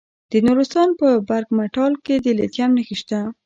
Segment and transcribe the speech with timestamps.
[0.31, 3.19] د نورستان په برګ مټال کې د لیتیم نښې شته.